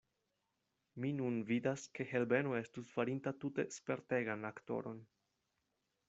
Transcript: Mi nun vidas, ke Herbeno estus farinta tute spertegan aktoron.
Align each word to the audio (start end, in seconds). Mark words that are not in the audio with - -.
Mi 1.03 1.09
nun 1.17 1.35
vidas, 1.49 1.83
ke 1.97 2.07
Herbeno 2.13 2.55
estus 2.59 2.89
farinta 2.95 3.33
tute 3.43 3.65
spertegan 3.75 4.47
aktoron. 4.51 5.03